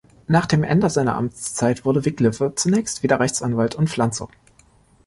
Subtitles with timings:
[0.27, 4.29] Nach dem Ende seiner Amtszeit wurde Wickliffe zunächst wieder Rechtsanwalt und Pflanzer.